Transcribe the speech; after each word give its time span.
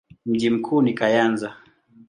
Mji 0.25 0.49
mkuu 0.49 0.81
ni 0.81 0.93
Kayanza. 0.93 1.55